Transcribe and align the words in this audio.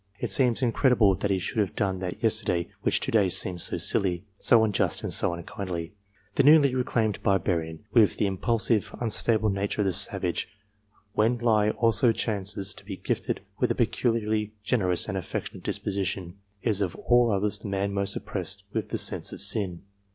It 0.19 0.31
seems 0.31 0.63
incredible 0.63 1.13
that 1.13 1.29
he 1.29 1.37
should 1.37 1.59
have 1.59 1.75
done 1.75 1.99
that 1.99 2.23
yester 2.23 2.43
day 2.43 2.69
which 2.81 3.01
to 3.01 3.11
day 3.11 3.29
seems 3.29 3.61
so 3.61 3.77
silly, 3.77 4.25
so 4.33 4.63
unjust, 4.63 5.03
and 5.03 5.13
so 5.13 5.31
unkindly. 5.31 5.93
The 6.33 6.43
newly 6.43 6.73
reclaimed 6.73 7.21
barbarian, 7.21 7.83
with 7.93 8.17
the 8.17 8.25
impulsive, 8.25 8.95
unstable 8.99 9.51
nature 9.51 9.81
of 9.81 9.85
the 9.85 9.93
savage, 9.93 10.47
when 11.13 11.37
he 11.39 11.45
also 11.45 12.11
chances 12.13 12.73
to 12.73 12.83
be 12.83 12.97
gifted 12.97 13.41
with 13.59 13.69
a 13.69 13.75
peculiarly 13.75 14.53
generous 14.63 15.07
and 15.07 15.15
affectionate 15.19 15.61
dis 15.63 15.77
position, 15.77 16.39
is 16.63 16.81
of 16.81 16.95
all 16.95 17.29
others 17.29 17.59
the 17.59 17.67
man 17.69 17.93
most 17.93 18.15
oppressed 18.15 18.63
with 18.73 18.89
the 18.89 18.97
sense 18.97 19.31
of 19.31 19.39
sin. 19.39 19.83